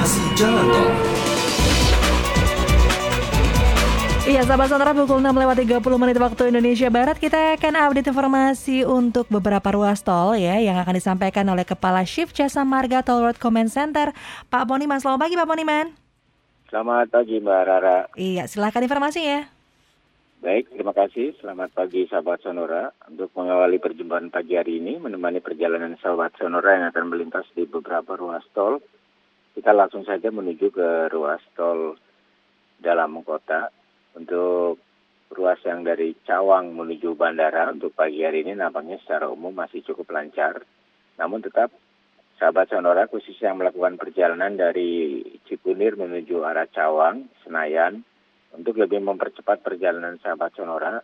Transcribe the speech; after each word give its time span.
Informasi 0.00 0.32
Jalan 0.32 0.64
Tol. 0.64 0.88
Iya, 4.32 4.40
sahabat 4.48 4.72
sonora 4.72 4.96
pukul 4.96 5.20
6 5.20 5.28
lewat 5.28 5.56
30 5.60 6.00
menit 6.00 6.16
waktu 6.16 6.42
Indonesia 6.48 6.88
Barat 6.88 7.20
kita 7.20 7.60
akan 7.60 7.76
update 7.76 8.08
informasi 8.08 8.88
untuk 8.88 9.28
beberapa 9.28 9.68
ruas 9.76 10.00
tol 10.00 10.40
ya 10.40 10.56
yang 10.56 10.80
akan 10.80 10.96
disampaikan 10.96 11.44
oleh 11.52 11.68
Kepala 11.68 12.00
Shift 12.08 12.32
Jasa 12.32 12.64
Marga 12.64 13.04
Toll 13.04 13.28
Road 13.28 13.36
Command 13.36 13.68
Center, 13.68 14.16
Pak 14.48 14.64
Poniman. 14.64 15.04
Selamat 15.04 15.28
pagi 15.28 15.36
Pak 15.36 15.44
Poniman. 15.52 15.92
Selamat 16.72 17.06
pagi 17.12 17.36
Mbak 17.36 17.60
Rara. 17.68 17.98
Iya, 18.16 18.48
silahkan 18.48 18.80
informasinya. 18.80 19.52
Baik, 20.40 20.72
terima 20.72 20.96
kasih. 20.96 21.36
Selamat 21.44 21.76
pagi 21.76 22.08
sahabat 22.08 22.40
Sonora. 22.40 22.96
Untuk 23.04 23.28
mengawali 23.36 23.76
perjumpaan 23.76 24.32
pagi 24.32 24.56
hari 24.56 24.80
ini, 24.80 24.96
menemani 24.96 25.44
perjalanan 25.44 26.00
sahabat 26.00 26.40
Sonora 26.40 26.80
yang 26.80 26.88
akan 26.88 27.04
melintas 27.12 27.44
di 27.52 27.68
beberapa 27.68 28.16
ruas 28.16 28.40
tol, 28.56 28.80
kita 29.54 29.74
langsung 29.74 30.06
saja 30.06 30.30
menuju 30.30 30.70
ke 30.70 30.88
ruas 31.10 31.42
tol 31.58 31.98
dalam 32.80 33.20
kota. 33.26 33.70
Untuk 34.10 34.82
ruas 35.30 35.62
yang 35.62 35.86
dari 35.86 36.18
Cawang 36.26 36.74
menuju 36.74 37.14
bandara 37.14 37.70
untuk 37.70 37.94
pagi 37.94 38.26
hari 38.26 38.42
ini 38.42 38.58
nampaknya 38.58 38.98
secara 38.98 39.30
umum 39.30 39.54
masih 39.54 39.86
cukup 39.86 40.10
lancar. 40.10 40.66
Namun 41.18 41.44
tetap 41.44 41.70
sahabat 42.40 42.72
Sonora 42.72 43.06
khusus 43.06 43.36
yang 43.38 43.60
melakukan 43.60 44.00
perjalanan 44.00 44.56
dari 44.56 45.22
Cikunir 45.46 45.94
menuju 45.94 46.42
arah 46.42 46.66
Cawang, 46.66 47.28
Senayan, 47.44 48.02
untuk 48.56 48.80
lebih 48.80 48.98
mempercepat 49.04 49.62
perjalanan 49.62 50.18
sahabat 50.18 50.56
Sonora, 50.58 50.98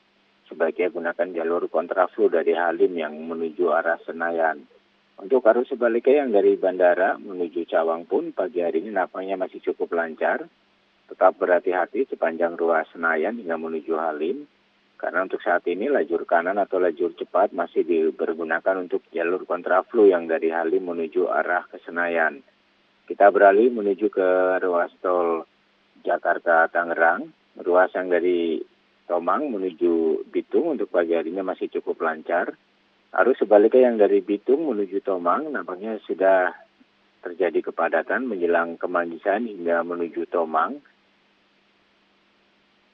sebaiknya 0.50 0.90
gunakan 0.90 1.28
jalur 1.36 1.68
kontraflow 1.70 2.26
dari 2.26 2.56
Halim 2.56 2.96
yang 2.98 3.14
menuju 3.14 3.70
arah 3.70 4.00
Senayan. 4.02 4.64
Untuk 5.16 5.40
arus 5.48 5.72
sebaliknya 5.72 6.24
yang 6.24 6.30
dari 6.36 6.60
bandara 6.60 7.16
menuju 7.16 7.64
Cawang 7.64 8.04
pun 8.04 8.36
pagi 8.36 8.60
hari 8.60 8.84
ini 8.84 8.92
nampaknya 8.92 9.40
masih 9.40 9.64
cukup 9.64 9.96
lancar. 9.96 10.44
Tetap 11.08 11.40
berhati-hati 11.40 12.04
sepanjang 12.12 12.60
ruas 12.60 12.84
Senayan 12.92 13.40
hingga 13.40 13.56
menuju 13.56 13.96
Halim. 13.96 14.44
Karena 15.00 15.24
untuk 15.24 15.40
saat 15.40 15.64
ini 15.68 15.88
lajur 15.88 16.28
kanan 16.28 16.60
atau 16.60 16.76
lajur 16.76 17.16
cepat 17.16 17.56
masih 17.56 17.84
dipergunakan 17.84 18.76
untuk 18.76 19.04
jalur 19.12 19.48
kontraflow 19.48 20.04
yang 20.04 20.28
dari 20.28 20.52
Halim 20.52 20.84
menuju 20.84 21.32
arah 21.32 21.64
ke 21.64 21.80
Senayan. 21.80 22.44
Kita 23.08 23.32
beralih 23.32 23.72
menuju 23.72 24.12
ke 24.12 24.28
ruas 24.60 24.92
tol 25.00 25.48
Jakarta 26.04 26.68
Tangerang, 26.68 27.32
ruas 27.64 27.88
yang 27.96 28.12
dari 28.12 28.60
Tomang 29.06 29.54
menuju 29.54 30.26
Bitung 30.26 30.74
untuk 30.74 30.90
pagi 30.90 31.14
harinya 31.14 31.46
masih 31.46 31.70
cukup 31.70 32.02
lancar. 32.02 32.58
Arus 33.14 33.38
sebaliknya 33.38 33.92
yang 33.92 33.96
dari 34.02 34.18
Bitung 34.24 34.66
menuju 34.66 35.04
Tomang 35.06 35.54
nampaknya 35.54 36.02
sudah 36.02 36.50
terjadi 37.22 37.70
kepadatan 37.70 38.26
menjelang 38.26 38.78
Kemanggisan 38.78 39.46
hingga 39.46 39.86
menuju 39.86 40.26
Tomang. 40.26 40.82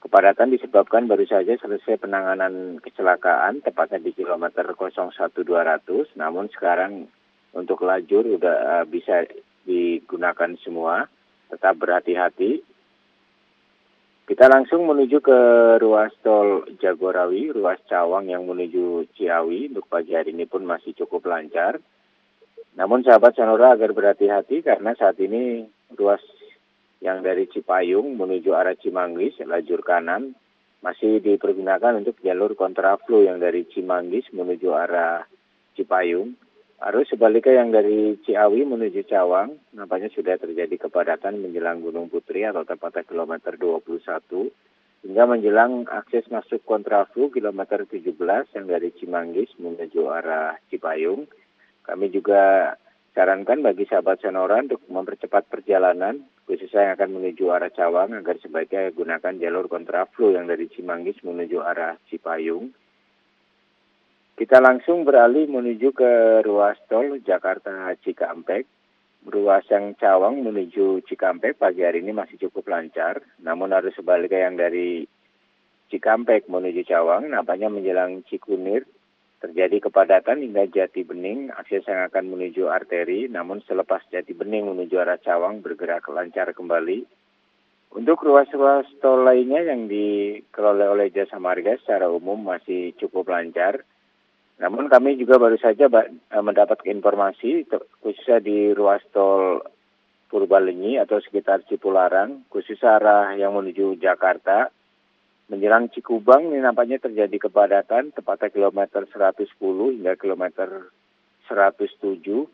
Kepadatan 0.03 0.51
disebabkan 0.51 1.07
baru 1.07 1.23
saja 1.23 1.55
selesai 1.55 1.95
penanganan 1.95 2.83
kecelakaan 2.83 3.63
tepatnya 3.63 4.03
di 4.03 4.11
kilometer 4.11 4.67
01200, 4.75 6.19
namun 6.19 6.51
sekarang 6.51 7.07
untuk 7.55 7.87
lajur 7.87 8.27
sudah 8.27 8.83
bisa 8.83 9.23
digunakan 9.63 10.51
semua. 10.59 11.07
Tetap 11.47 11.79
berhati-hati 11.79 12.72
kita 14.23 14.47
langsung 14.47 14.87
menuju 14.87 15.19
ke 15.19 15.39
ruas 15.83 16.15
tol 16.23 16.63
Jagorawi, 16.79 17.51
ruas 17.51 17.79
Cawang 17.91 18.31
yang 18.31 18.47
menuju 18.47 19.11
Ciawi. 19.19 19.67
Untuk 19.75 19.91
pagi 19.91 20.15
hari 20.15 20.31
ini 20.31 20.47
pun 20.47 20.63
masih 20.63 20.95
cukup 20.95 21.27
lancar. 21.27 21.75
Namun 22.79 23.03
sahabat 23.03 23.35
Sonora 23.35 23.75
agar 23.75 23.91
berhati-hati 23.91 24.63
karena 24.63 24.95
saat 24.95 25.19
ini 25.19 25.67
ruas 25.93 26.23
yang 27.03 27.19
dari 27.19 27.51
Cipayung 27.51 28.15
menuju 28.15 28.55
arah 28.55 28.79
Cimanggis, 28.79 29.43
lajur 29.43 29.83
kanan, 29.83 30.33
masih 30.79 31.19
dipergunakan 31.19 31.99
untuk 31.99 32.15
jalur 32.23 32.55
kontraflow 32.55 33.27
yang 33.27 33.43
dari 33.43 33.67
Cimanggis 33.67 34.31
menuju 34.31 34.71
arah 34.71 35.27
Cipayung. 35.75 36.39
Arus 36.83 37.15
sebaliknya 37.15 37.63
yang 37.63 37.71
dari 37.71 38.19
Ciawi 38.27 38.67
menuju 38.67 39.07
Cawang, 39.07 39.55
nampaknya 39.71 40.11
sudah 40.11 40.35
terjadi 40.35 40.75
kepadatan 40.75 41.39
menjelang 41.39 41.79
Gunung 41.79 42.11
Putri 42.11 42.43
atau 42.43 42.67
tepatnya 42.67 43.07
kilometer 43.07 43.55
21, 43.55 44.51
hingga 45.07 45.23
menjelang 45.23 45.87
akses 45.87 46.27
masuk 46.27 46.59
kontraflow 46.67 47.31
kilometer 47.31 47.87
17 47.87 48.19
yang 48.59 48.65
dari 48.67 48.91
Cimanggis 48.99 49.55
menuju 49.63 50.11
arah 50.11 50.59
Cipayung. 50.67 51.23
Kami 51.87 52.11
juga 52.11 52.75
sarankan 53.15 53.63
bagi 53.63 53.87
sahabat 53.87 54.19
Sonora 54.19 54.59
untuk 54.59 54.83
mempercepat 54.91 55.47
perjalanan, 55.47 56.19
khususnya 56.43 56.91
yang 56.91 56.93
akan 56.99 57.15
menuju 57.15 57.47
arah 57.47 57.71
Cawang, 57.71 58.11
agar 58.11 58.35
sebaiknya 58.43 58.91
gunakan 58.91 59.39
jalur 59.39 59.71
kontraflow 59.71 60.35
yang 60.35 60.51
dari 60.51 60.67
Cimanggis 60.67 61.23
menuju 61.23 61.63
arah 61.63 61.95
Cipayung. 62.11 62.75
Kita 64.43 64.59
langsung 64.59 65.07
beralih 65.07 65.47
menuju 65.47 65.95
ke 65.95 66.43
ruas 66.43 66.75
tol 66.91 67.15
Jakarta 67.23 67.95
Cikampek. 68.03 68.67
Ruas 69.23 69.63
yang 69.71 69.95
Cawang 69.95 70.43
menuju 70.43 70.99
Cikampek 71.07 71.55
pagi 71.55 71.79
hari 71.79 72.03
ini 72.03 72.11
masih 72.11 72.35
cukup 72.35 72.67
lancar. 72.67 73.23
Namun 73.39 73.71
harus 73.71 73.95
sebaliknya 73.95 74.51
yang 74.51 74.59
dari 74.59 75.07
Cikampek 75.87 76.51
menuju 76.51 76.83
Cawang, 76.83 77.31
nampaknya 77.31 77.71
menjelang 77.71 78.19
Cikunir, 78.27 78.83
terjadi 79.39 79.87
kepadatan 79.87 80.43
hingga 80.43 80.67
Jati 80.67 81.07
Bening, 81.07 81.47
akses 81.55 81.87
yang 81.87 82.03
akan 82.11 82.35
menuju 82.35 82.67
arteri, 82.67 83.31
namun 83.31 83.63
selepas 83.63 84.03
Jati 84.11 84.35
Bening 84.35 84.67
menuju 84.67 84.99
arah 84.99 85.23
Cawang 85.23 85.63
bergerak 85.63 86.11
lancar 86.11 86.51
kembali. 86.51 87.07
Untuk 87.95 88.19
ruas-ruas 88.27 88.91
tol 88.99 89.23
lainnya 89.23 89.71
yang 89.71 89.87
dikelola 89.87 90.91
oleh 90.91 91.15
Jasa 91.15 91.39
Marga 91.39 91.79
secara 91.79 92.11
umum 92.11 92.43
masih 92.43 92.91
cukup 92.99 93.31
lancar. 93.31 93.87
Namun 94.63 94.87
kami 94.87 95.19
juga 95.19 95.35
baru 95.35 95.59
saja 95.59 95.91
mendapat 96.31 96.87
informasi 96.87 97.67
khususnya 97.99 98.39
di 98.39 98.71
ruas 98.71 99.03
tol 99.11 99.59
Purbalenyi 100.33 100.97
atau 100.97 101.21
sekitar 101.21 101.61
Cipularang, 101.69 102.49
khusus 102.49 102.81
arah 102.81 103.37
yang 103.37 103.53
menuju 103.53 104.01
Jakarta. 104.01 104.73
Menjelang 105.45 105.93
Cikubang 105.93 106.49
ini 106.49 106.57
nampaknya 106.57 106.97
terjadi 106.97 107.45
kepadatan 107.45 108.09
tepatnya 108.17 108.49
kilometer 108.49 109.05
110 109.05 109.45
hingga 109.93 110.17
kilometer 110.17 110.89
107. 111.45 112.49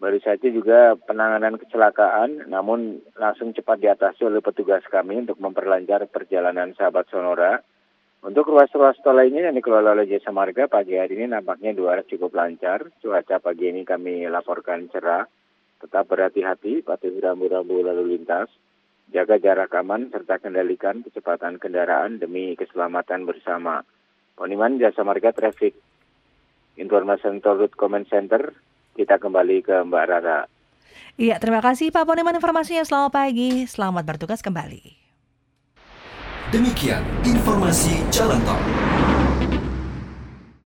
Baru 0.00 0.18
saja 0.24 0.48
juga 0.48 0.96
penanganan 0.96 1.60
kecelakaan, 1.60 2.48
namun 2.48 3.04
langsung 3.20 3.52
cepat 3.52 3.76
diatasi 3.82 4.24
oleh 4.24 4.40
petugas 4.40 4.86
kami 4.88 5.28
untuk 5.28 5.36
memperlancar 5.36 6.08
perjalanan 6.08 6.72
sahabat 6.80 7.12
Sonora. 7.12 7.60
Untuk 8.18 8.50
ruas-ruas 8.50 8.98
tol 8.98 9.14
lainnya 9.14 9.46
yang 9.46 9.54
dikelola 9.54 9.94
oleh 9.94 10.10
Jasa 10.10 10.34
Marga 10.34 10.66
pagi 10.66 10.98
hari 10.98 11.14
ini 11.14 11.30
nampaknya 11.30 11.70
dua 11.70 11.94
arah 11.94 12.06
cukup 12.06 12.34
lancar. 12.34 12.90
Cuaca 12.98 13.38
pagi 13.38 13.70
ini 13.70 13.86
kami 13.86 14.26
laporkan 14.26 14.90
cerah. 14.90 15.22
Tetap 15.78 16.10
berhati-hati, 16.10 16.82
patuhi 16.82 17.22
rambu-rambu 17.22 17.78
lalu 17.86 18.18
lintas. 18.18 18.50
Jaga 19.14 19.38
jarak 19.38 19.70
aman 19.78 20.10
serta 20.10 20.42
kendalikan 20.42 21.06
kecepatan 21.06 21.62
kendaraan 21.62 22.18
demi 22.18 22.58
keselamatan 22.58 23.22
bersama. 23.22 23.86
Poniman 24.34 24.82
Jasa 24.82 25.06
Marga 25.06 25.30
Traffic 25.30 25.78
Information 26.74 27.38
Toll 27.38 27.66
Route 27.66 27.78
Command 27.78 28.10
Center. 28.10 28.50
Kita 28.98 29.22
kembali 29.22 29.62
ke 29.62 29.86
Mbak 29.86 30.04
Rara. 30.10 30.50
Iya, 31.14 31.38
terima 31.38 31.62
kasih 31.62 31.94
Pak 31.94 32.02
Poniman 32.02 32.34
informasinya. 32.34 32.82
Selamat 32.82 33.14
pagi, 33.14 33.62
selamat 33.70 34.02
bertugas 34.02 34.42
kembali. 34.42 34.97
Demikian 36.48 37.04
informasi 37.28 38.00
jalan 38.08 38.40
tol. 38.40 38.56